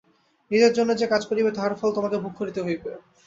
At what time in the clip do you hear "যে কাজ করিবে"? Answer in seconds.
0.95-1.49